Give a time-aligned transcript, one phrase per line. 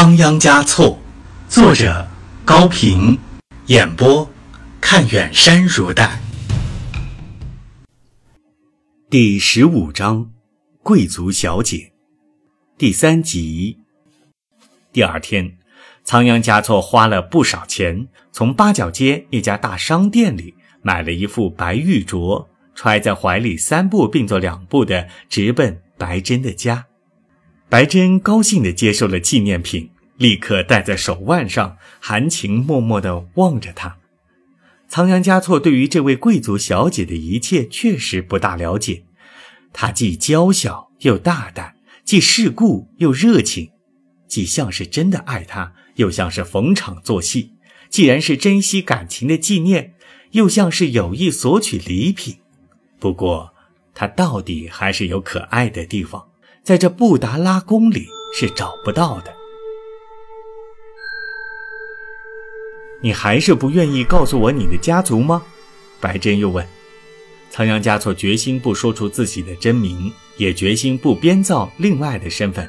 [0.00, 0.96] 仓央嘉措，
[1.48, 2.06] 作者
[2.44, 3.18] 高平，
[3.66, 4.30] 演播
[4.80, 6.20] 看远山如黛。
[9.10, 10.30] 第十五章，
[10.84, 11.90] 贵族小姐，
[12.78, 13.78] 第三集。
[14.92, 15.58] 第二天，
[16.04, 22.46] 仓央嘉措花了不少钱，从八角街一家大商店里买了一副白玉镯，
[22.76, 26.86] 揣在怀里，三步并作两步的直奔白珍的家。
[27.70, 33.98] 白珍高兴地接受了纪念品，立刻戴在手腕上，含情脉脉地望着她。
[34.88, 39.04] 仓央嘉措对于这位贵族小姐的一切确实不大了解，
[39.74, 41.74] 她既娇小又大胆，
[42.06, 43.68] 既世故又热情，
[44.26, 47.52] 既像是真的爱她，又像是逢场作戏。
[47.90, 49.92] 既然是珍惜感情的纪念，
[50.30, 52.38] 又像是有意索取礼品。
[52.98, 53.52] 不过，
[53.92, 56.27] 她到底还是有可爱的地方。
[56.62, 59.34] 在这布达拉宫里是找不到的。
[63.00, 65.42] 你还是不愿意告诉我你的家族吗？
[66.00, 66.66] 白珍又问。
[67.50, 72.68] 仓央嘉措决心不说出自己的真名，也决心不编造另外的身份。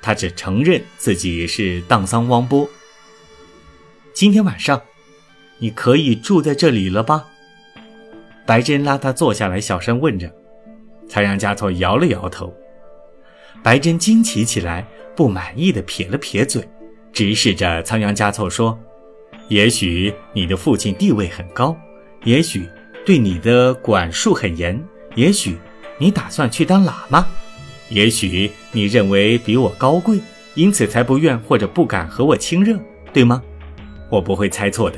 [0.00, 2.68] 他只承认自己是荡桑汪波。
[4.12, 4.80] 今天晚上，
[5.58, 7.26] 你可以住在这里了吧？
[8.46, 10.32] 白珍拉他坐下来，小声问着。
[11.08, 12.54] 仓央嘉措摇了摇头。
[13.66, 14.86] 白珍惊奇起来，
[15.16, 16.62] 不满意的撇了撇嘴，
[17.12, 18.78] 直视着仓央嘉措说
[19.50, 21.76] ：“也许你的父亲地位很高，
[22.22, 22.68] 也许
[23.04, 24.80] 对你的管束很严，
[25.16, 25.58] 也许
[25.98, 27.26] 你打算去当喇嘛，
[27.88, 30.20] 也许你认为比我高贵，
[30.54, 32.78] 因此才不愿或者不敢和我亲热，
[33.12, 33.42] 对吗？
[34.08, 34.96] 我不会猜错的。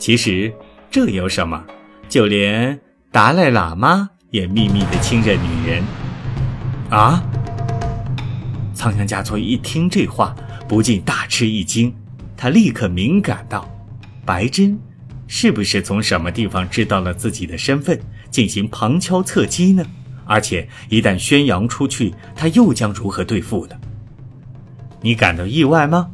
[0.00, 0.52] 其实
[0.90, 1.64] 这有什么？
[2.08, 2.80] 就连
[3.12, 5.84] 达赖喇嘛也秘密的亲热女人，
[6.90, 7.22] 啊？”
[8.74, 10.34] 仓央嘉措一听这话，
[10.68, 11.94] 不禁大吃一惊。
[12.36, 13.68] 他立刻敏感到，
[14.26, 14.78] 白珍
[15.26, 17.98] 是不是从什么地方知道了自己的身份，
[18.30, 19.84] 进行旁敲侧击呢？
[20.26, 23.76] 而且一旦宣扬出去，他又将如何对付呢？
[25.00, 26.10] 你感到意外吗？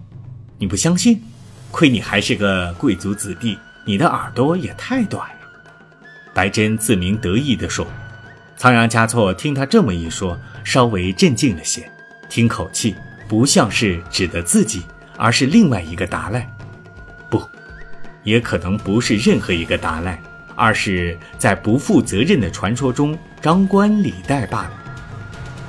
[0.59, 1.23] 你不相信？
[1.71, 3.57] 亏你还是个贵族子弟，
[3.87, 5.37] 你的耳朵也太短了。
[6.35, 7.87] 白珍自鸣得意地说。
[8.57, 11.91] 仓央嘉措听他这么一说，稍微镇静了些。
[12.31, 12.95] 听口气，
[13.29, 14.85] 不像是指的自己，
[15.19, 16.49] 而是另外一个达赖。
[17.29, 17.43] 不，
[18.23, 20.19] 也可能不是任何一个达赖，
[20.55, 24.73] 而是在不负责任的传说中张冠李戴罢了。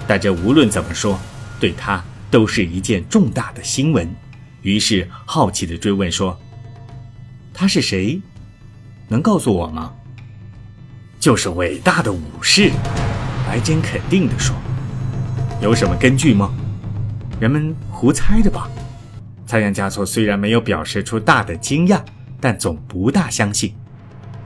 [0.08, 1.20] 但这无论怎么说，
[1.60, 4.08] 对他都是一件重大的新闻。
[4.62, 6.40] 于是好奇地追问说
[7.52, 8.22] ：“他是谁？
[9.08, 9.94] 能告诉我吗？”
[11.20, 12.70] 就是伟大的武士。
[13.48, 14.56] 白珍肯定地说。
[15.62, 16.52] 有什么根据吗？
[17.40, 18.68] 人们胡猜的吧。
[19.46, 22.02] 仓央嘉措虽然没有表示出大的惊讶，
[22.40, 23.72] 但总不大相信。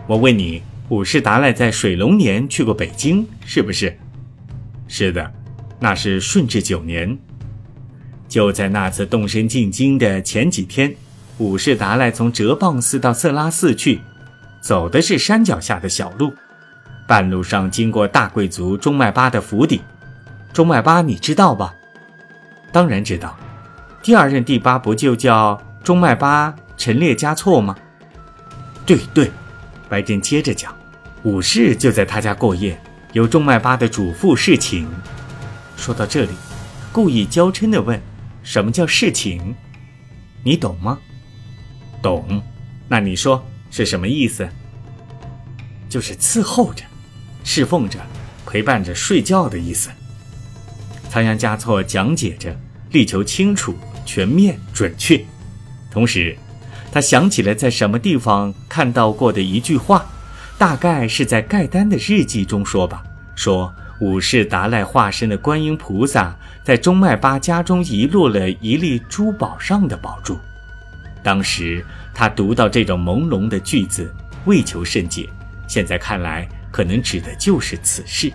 [0.08, 3.98] 我问你，五世达赖在水龙年去过北京，是不是？
[4.90, 5.32] 是的，
[5.80, 7.18] 那是顺治九年。
[8.28, 10.94] 就在那次动身进京的前几天，
[11.38, 14.02] 五世达赖从哲蚌寺到色拉寺去，
[14.60, 16.34] 走的是山脚下的小路，
[17.08, 19.80] 半路上经过大贵族中麦巴的府邸。
[20.56, 21.76] 中麦巴你知道吧？
[22.72, 23.38] 当然知道。
[24.02, 27.76] 第二任第八不就叫中麦巴陈列加措吗？
[28.86, 29.30] 对对，
[29.90, 30.74] 白珍接着讲，
[31.24, 32.80] 武士就在他家过夜，
[33.12, 34.88] 由中麦巴的主妇侍寝。
[35.76, 36.32] 说到这里，
[36.94, 38.02] 故意娇嗔地问
[38.42, 39.54] ：“什么叫侍寝？
[40.42, 40.98] 你懂吗？”
[42.02, 42.42] 懂。
[42.88, 44.48] 那你说是什么意思？
[45.90, 46.86] 就是伺候着、
[47.44, 48.00] 侍奉着、
[48.46, 49.90] 陪伴着睡觉的意思。
[51.16, 52.54] 仓央嘉措讲解着，
[52.92, 53.74] 力求清楚、
[54.06, 55.18] 全面、准确。
[55.90, 56.36] 同时，
[56.92, 60.06] 他想起了在什么地方看到过的一句话，
[60.58, 63.02] 大概是在盖丹的日记中说吧：
[63.34, 70.38] 说五世达赖化身的观音菩萨在中麦巴家中遗落了一粒珠宝上的宝珠。
[71.24, 71.82] 当时
[72.14, 74.14] 他读到这种朦胧的句子，
[74.44, 75.30] 未求甚解。
[75.66, 78.30] 现在看来，可能指的就是此事，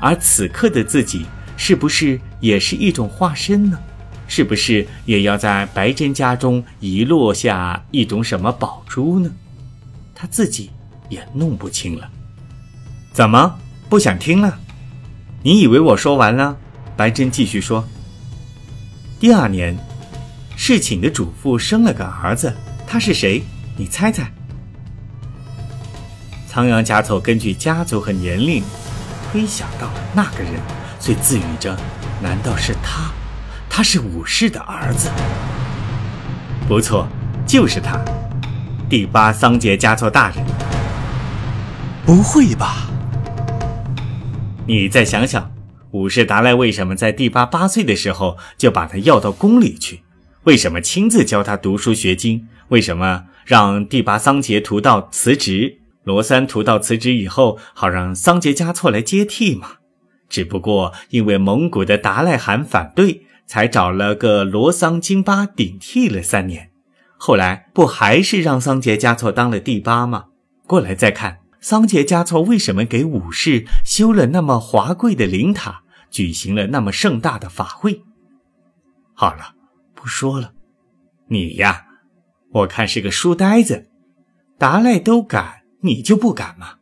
[0.00, 1.26] 而此刻的自己。
[1.56, 3.78] 是不是也是一种化身呢？
[4.26, 9.30] 是不是也要在白珍家中遗落下一种什么宝珠呢？
[10.14, 10.70] 他自己
[11.08, 12.10] 也弄不清了。
[13.12, 13.58] 怎么
[13.88, 14.58] 不想听了？
[15.42, 16.56] 你以为我说完了？
[16.96, 17.86] 白珍继续说。
[19.20, 19.76] 第二年，
[20.56, 22.52] 侍寝的主妇生了个儿子，
[22.86, 23.42] 他是谁？
[23.76, 24.32] 你猜猜。
[26.48, 28.62] 仓央嘉措根据家族和年龄，
[29.30, 30.54] 推想到了那个人。
[31.04, 31.76] 遂自语着
[32.22, 33.12] ：“难道是他？
[33.68, 35.10] 他是武士的儿子？”
[36.66, 37.06] 不错，
[37.46, 38.02] 就是他，
[38.88, 40.38] 第八桑杰嘉措大人。
[42.06, 42.88] 不会吧？
[44.66, 45.52] 你再想想，
[45.90, 50.00] 武士达赖为什么在第八八岁的时候就把他要到宫里去？
[50.44, 52.48] 为什么亲自教他读书学经？
[52.68, 55.80] 为什么让第八桑杰图道辞职？
[56.04, 59.72] 罗三图道辞职以后，好让桑杰嘉措来接替嘛？
[60.28, 66.70] 只不过因为蒙古的达赖汗反对，才找了个罗桑金巴顶替了三年。
[67.16, 70.26] 后来不还是让桑杰嘉措当了第八吗？
[70.66, 71.40] 过来再看。
[71.60, 78.02] 桑杰嘉措为什么给武士修了那么华贵的灵塔，举行了那么盛大的法会？
[79.14, 79.54] 好了，
[79.94, 80.52] 不说了。
[81.28, 81.86] 你呀，
[82.52, 83.88] 我看是个书呆子。
[84.58, 86.74] 达赖都敢，你就不敢吗？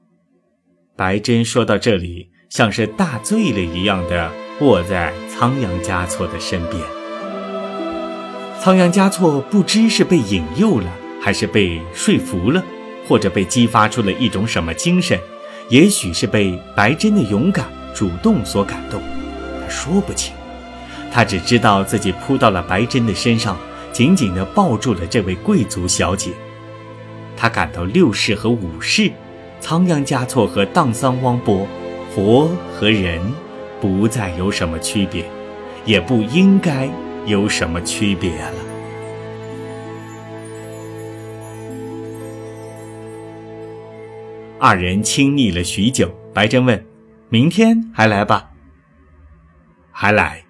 [0.96, 6.82] 白珍说到这里，像是大醉了一样的卧在仓央嘉措的身边。
[8.60, 10.86] 仓央嘉措不知是被引诱了，
[11.18, 12.62] 还是被说服了。
[13.08, 15.18] 或者被激发出了一种什么精神，
[15.70, 19.02] 也许是被白珍的勇敢、主动所感动，
[19.60, 20.32] 他说不清。
[21.10, 23.56] 他只知道自己扑到了白珍的身上，
[23.92, 26.30] 紧紧地抱住了这位贵族小姐。
[27.34, 29.10] 他感到六世和五世，
[29.58, 31.66] 仓央嘉措和荡桑汪波，
[32.14, 33.22] 佛和人，
[33.80, 35.24] 不再有什么区别，
[35.86, 36.86] 也不应该
[37.24, 38.54] 有什么区别了。
[44.58, 46.84] 二人亲昵了许久，白珍问
[47.30, 48.50] ：“明天还来吧
[49.90, 50.44] ？”“还来，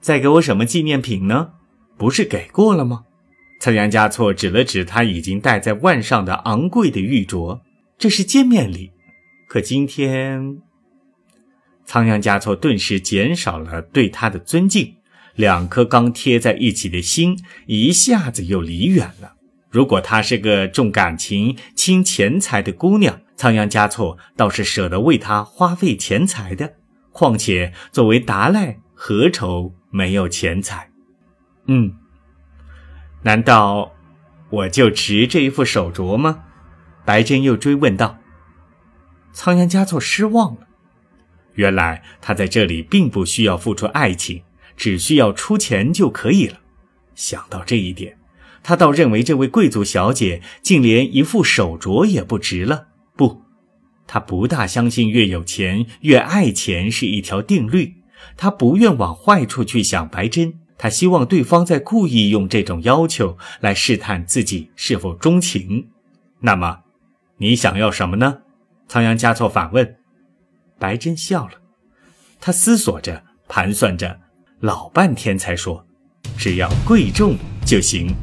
[0.00, 1.52] 再给我什么纪念品呢？
[1.96, 3.04] 不是给过了吗？”
[3.58, 7.60] 仓央嘉措指了指他已经戴在腕上的昂贵的玉镯
[7.96, 8.92] ，“这是见面礼。
[9.48, 10.58] 可今天……”
[11.84, 14.96] 仓央嘉措顿时减少了对他的尊敬，
[15.34, 19.34] 两颗刚贴在一起的心一下子又离远了。
[19.70, 26.74] 如果她是个重感情、轻钱财的姑娘，仓央嘉措倒是舍得为她花费钱财的。
[27.10, 30.90] 况且作为达赖，何愁没有钱财？
[31.66, 31.94] 嗯，
[33.22, 33.92] 难道
[34.50, 36.44] 我就值这一副手镯吗？
[37.04, 38.18] 白珍又追问道。
[39.32, 40.63] 仓央嘉措失望了。
[41.54, 44.42] 原来他在这里并不需要付出爱情，
[44.76, 46.60] 只需要出钱就可以了。
[47.14, 48.16] 想到这一点。
[48.66, 52.86] 他倒认为这位贵族小姐竟连一副手镯也不值了。
[53.14, 53.42] 不，
[54.06, 57.96] 他不大相信越有钱越爱钱是一条定律。
[58.38, 60.08] 他不愿往坏处去想。
[60.08, 65.88] 白珍，他希望对方在故意用这种要求来试探自己是否钟情。
[66.40, 66.84] 那么，
[67.36, 68.38] 你想要什么呢？
[68.88, 69.96] 仓央嘉措反问。
[70.84, 71.52] 白珍笑了，
[72.38, 74.20] 他思索着，盘算着，
[74.60, 75.82] 老半天才说
[76.36, 78.14] ：“只要贵重就行。”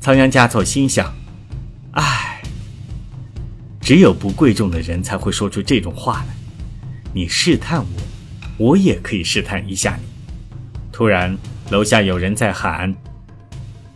[0.00, 1.14] 仓央嘉措心想
[1.92, 2.40] ：“唉，
[3.82, 6.34] 只有不贵重的人才会说出这种话来。
[7.12, 7.86] 你试探我，
[8.56, 10.04] 我也可以试探一下你。”
[10.90, 11.36] 突然，
[11.68, 12.94] 楼下有人在喊：“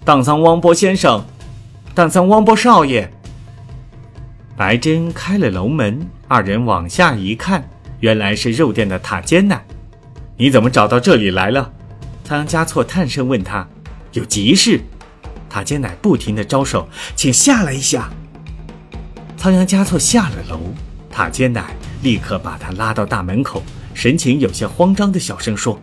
[0.04, 1.24] 荡桑汪波先生，
[1.94, 3.10] 荡桑汪波少爷。”
[4.58, 7.62] 白珍开了楼门，二人往下一看，
[8.00, 9.64] 原来是肉店的塔尖奶。
[10.36, 11.70] 你怎么找到这里来了？
[12.24, 13.64] 仓央嘉措探声问他
[14.10, 14.80] ：“有急事？”
[15.48, 18.10] 塔尖乃不停地招手，请下来一下。
[19.36, 20.58] 仓央嘉措下了楼，
[21.08, 21.72] 塔尖乃
[22.02, 23.62] 立刻把他拉到大门口，
[23.94, 25.80] 神情有些慌张的小声说：“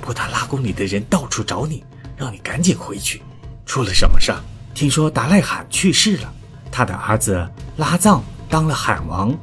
[0.00, 1.84] 布达拉宫里的人到处找你，
[2.16, 3.20] 让你赶紧回去。
[3.66, 4.32] 出了什么事？
[4.72, 6.32] 听说达赖罕去世了，
[6.70, 9.36] 他的儿子拉藏当了罕王。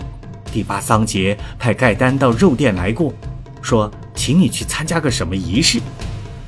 [0.51, 3.13] 第八桑杰派盖丹到肉店来过，
[3.61, 5.81] 说请你去参加个什么仪式。”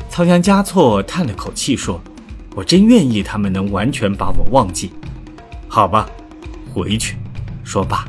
[0.10, 2.02] 仓央嘉措叹了口气说。
[2.56, 4.92] 我真愿意他们能完全把我忘记，
[5.70, 6.10] 好吧，
[6.74, 7.16] 回去。
[7.64, 8.06] 说罢，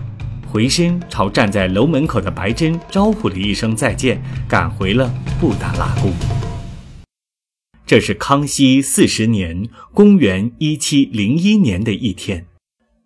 [0.48, 6.10] 回身朝站在楼门口的白珍招呼了一声再见，赶回了布达拉宫。
[7.86, 12.46] 这是康熙四十年（公元一七零一年）的一天，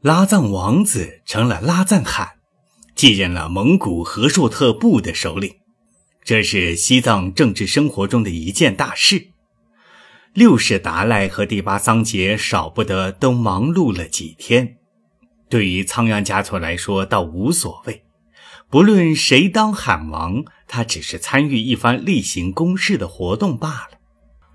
[0.04, 2.32] 拉藏王子成了拉藏汗，
[2.94, 5.54] 继任了蒙古和硕特部的首领。
[6.22, 9.28] 这是西藏政治生活中的一件大事。
[10.34, 14.76] 六世达赖和第八桑杰少不得都忙碌了几天，
[15.48, 18.04] 对于仓央嘉措来说倒无所谓，
[18.68, 23.98] 不论谁当罕王，他只是参与一番例行公事的活动罢了。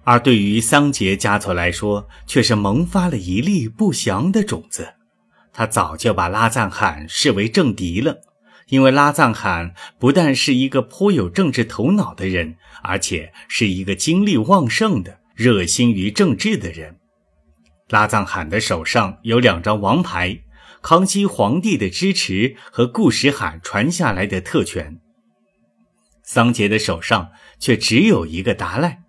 [0.03, 4.94] 而对于桑杰嘉措来说，却是萌发了一粒不祥的种子，
[5.60, 8.22] 他早就把拉赞罕视为政敌了，
[8.70, 15.20] 因为拉赞罕不但是一个颇有政治头脑的人，而且是一个精力旺盛的。
[15.36, 16.96] 热心于政治的人。
[17.89, 20.39] 拉藏罕的手上有两张王牌：
[20.82, 25.01] 康熙皇帝的支持和固始罕传下来的特权。
[26.24, 29.01] 桑杰的手上却只有一个达赖。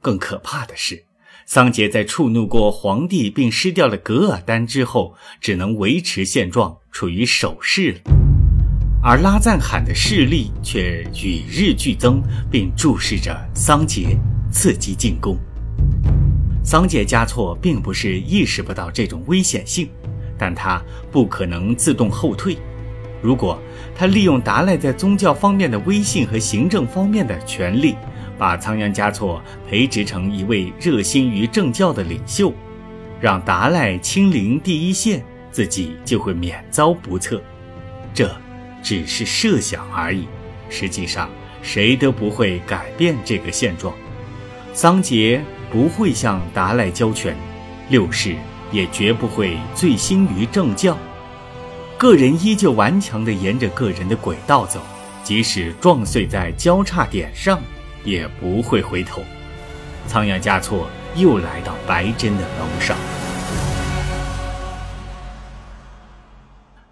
[0.00, 1.04] 更可怕的是，
[1.46, 7.98] 桑杰在触怒过皇帝并失掉了噶尔丹之后，只能维持现状，处于守势了。
[9.02, 14.16] 而拉赞罕的势力却与日俱增，并注视着桑杰，
[14.52, 15.36] 伺机进攻。
[16.64, 19.88] 桑杰嘉措并不是意识不到这种危险性，
[20.38, 20.80] 但他
[21.10, 22.56] 不可能自动后退。
[23.20, 23.60] 如果
[23.94, 27.96] 他利用达赖在宗教方面的威信和行政方面的权力，
[28.38, 32.52] 把仓央嘉措培植成一位热心于政教的领袖，
[33.20, 37.42] 让达赖亲临第一线，自己就会免遭不测。
[38.14, 38.34] 这
[38.82, 40.26] 只是设想而已，
[40.68, 41.30] 实际上
[41.62, 43.94] 谁都不会改变这个现状。
[44.74, 47.36] 桑杰不会向达赖交权，
[47.88, 48.34] 六世
[48.70, 50.96] 也绝不会醉心于政教。
[51.98, 54.80] 个人依旧顽强地沿着个人的轨道走，
[55.22, 57.60] 即使撞碎在交叉点上，
[58.04, 59.22] 也不会回头。
[60.06, 62.96] 仓央嘉措又来到白珍的楼上，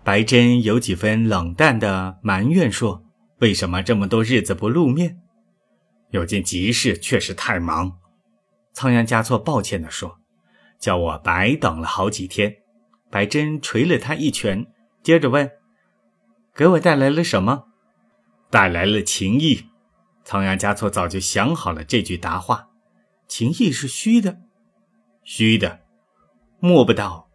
[0.04, 3.02] 白珍有几分冷淡的埋怨说
[3.40, 5.18] ：“为什么这么多日子不露面？
[6.10, 7.98] 有件急事，确实太忙。”
[8.72, 10.18] 仓央嘉措抱歉地说
[10.78, 12.56] ：“叫我白等了好几天。”
[13.10, 14.66] 白珍捶了他一拳。
[15.02, 15.50] 接着问
[16.54, 17.64] ：“给我带来了什么？”
[18.50, 19.69] 带来了情谊。
[20.30, 22.68] 仓央嘉措早就想好了这句答话
[23.26, 24.38] ：“情谊是虚的，
[25.24, 25.80] 虚的，
[26.60, 27.28] 摸不到，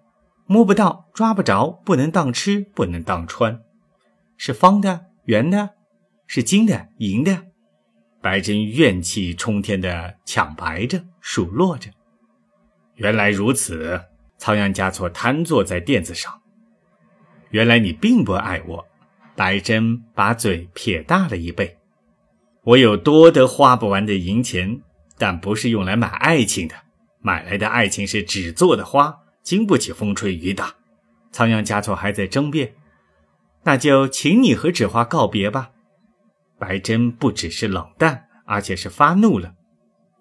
[0.46, 3.60] 摸不到，抓不着，不能当吃，不能当穿，
[4.38, 5.72] 是方的，圆的，
[6.26, 7.48] 是金的，银的。”
[8.24, 11.92] 白珍怨气冲天的抢白着，数落着
[12.96, 14.06] ：“原来如此。”
[14.40, 16.42] 仓央嘉措瘫坐在垫子上。
[17.50, 18.88] 原来你并不爱我，
[19.36, 21.78] 白珍把嘴撇大了一倍。
[22.66, 24.82] 我有多得花不完的银钱，
[25.20, 26.76] 但不是用来买爱情的。
[27.22, 30.76] 买来的爱情是纸做的花，经不起风吹雨打。
[31.32, 32.74] 仓央嘉措还在争辩，
[33.64, 35.72] 那就请你和纸花告别吧。
[36.58, 39.54] 白珍不只是冷淡，而且是发怒了。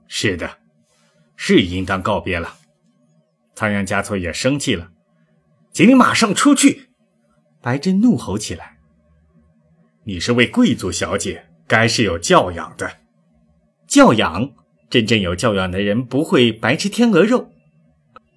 [0.07, 0.59] 是的，
[1.37, 2.57] 是应当告别了。
[3.55, 4.91] 仓央嘉措也生气了，
[5.73, 6.91] 请你马上出去。
[7.63, 8.77] 白珍怒吼起来
[10.05, 12.99] ：“你是位贵族小姐，该是有教养的。
[13.87, 14.51] 教养，
[14.91, 17.51] 真正有教养的人不会白吃天鹅肉。”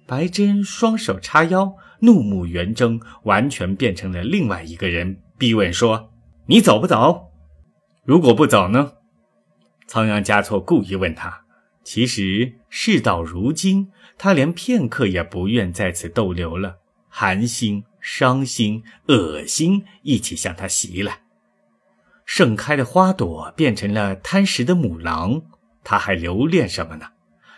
[0.06, 6.10] 白珍双手叉腰，怒目圆睁，完全变成了另外一个人，逼问说
[6.46, 7.30] ：“你走不走？
[8.04, 8.92] 如果不走呢？”
[9.86, 11.42] 仓央嘉措故意问他。
[11.84, 17.84] 其实事到如今，他连片刻也不愿在此逗留了，寒心。
[18.00, 21.20] 伤心、恶心一起向他袭来，
[22.28, 25.40] 盛开的花朵变成了贪食的母狼，
[25.82, 27.06] 他还留恋什么呢？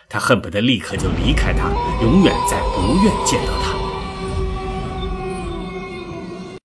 [0.07, 1.69] 他恨不得立刻就离开他，
[2.01, 3.80] 永远再不愿见到他。